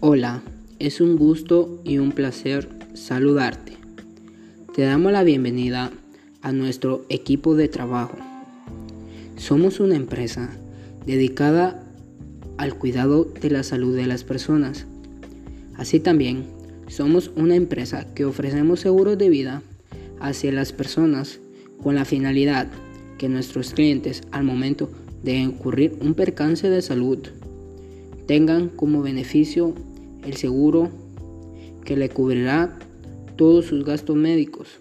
[0.00, 0.42] Hola,
[0.78, 3.72] es un gusto y un placer saludarte.
[4.72, 5.90] Te damos la bienvenida
[6.40, 8.16] a nuestro equipo de trabajo.
[9.36, 10.50] Somos una empresa
[11.04, 11.82] dedicada
[12.58, 14.86] al cuidado de la salud de las personas.
[15.76, 16.44] Así también,
[16.86, 19.62] somos una empresa que ofrecemos seguros de vida
[20.20, 21.40] hacia las personas
[21.82, 22.68] con la finalidad
[23.18, 24.90] que nuestros clientes al momento
[25.24, 27.18] de ocurrir un percance de salud
[28.28, 29.74] tengan como beneficio
[30.24, 30.90] el seguro
[31.84, 32.78] que le cubrirá
[33.36, 34.80] todos sus gastos médicos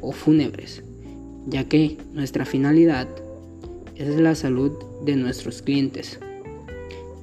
[0.00, 0.82] o fúnebres,
[1.46, 3.08] ya que nuestra finalidad
[3.96, 4.72] es la salud
[5.04, 6.18] de nuestros clientes.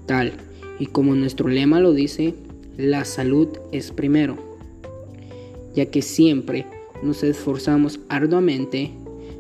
[0.06, 0.34] Tal
[0.80, 2.34] y como nuestro lema lo dice,
[2.78, 4.38] la salud es primero,
[5.76, 6.66] ya que siempre
[7.04, 8.92] nos esforzamos arduamente,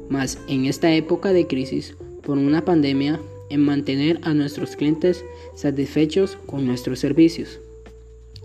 [0.10, 6.38] más en esta época de crisis por una pandemia, en mantener a nuestros clientes satisfechos
[6.46, 7.60] con nuestros servicios.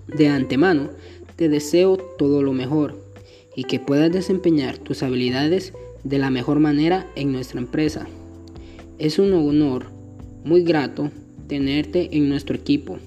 [0.09, 0.91] De antemano,
[1.37, 3.03] te deseo todo lo mejor
[3.55, 5.73] y que puedas desempeñar tus habilidades
[6.05, 8.07] de la mejor manera en nuestra empresa.
[8.99, 9.87] Es un honor
[10.45, 11.11] muy grato
[11.49, 12.99] tenerte en nuestro equipo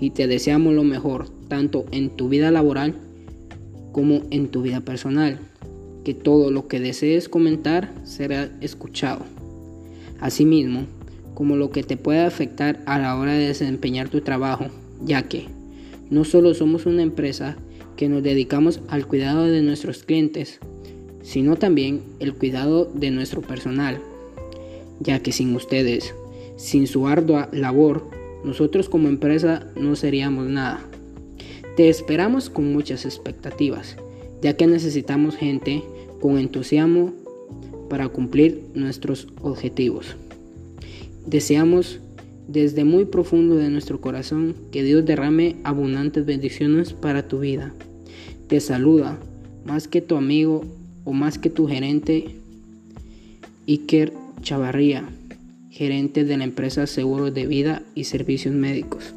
[0.00, 2.94] y te deseamos lo mejor tanto en tu vida laboral
[3.92, 5.38] como en tu vida personal.
[6.04, 9.24] Que todo lo que desees comentar será escuchado.
[10.20, 10.86] Asimismo,
[11.34, 14.66] como lo que te puede afectar a la hora de desempeñar tu trabajo,
[15.04, 15.46] ya que
[16.10, 17.56] no solo somos una empresa
[17.96, 20.60] que nos dedicamos al cuidado de nuestros clientes,
[21.22, 24.00] sino también el cuidado de nuestro personal,
[25.00, 26.14] ya que sin ustedes,
[26.56, 28.04] sin su ardua labor,
[28.44, 30.80] nosotros como empresa no seríamos nada.
[31.76, 33.96] Te esperamos con muchas expectativas,
[34.42, 35.82] ya que necesitamos gente
[36.20, 37.12] con entusiasmo
[37.88, 40.16] para cumplir nuestros objetivos.
[41.26, 42.00] Deseamos
[42.48, 47.72] desde muy profundo de nuestro corazón que Dios derrame abundantes bendiciones para tu vida.
[48.48, 49.18] Te saluda
[49.64, 50.64] más que tu amigo
[51.04, 52.34] o más que tu gerente
[53.68, 55.04] Iker Chavarría,
[55.70, 59.14] gerente de la empresa Seguros de Vida y Servicios Médicos.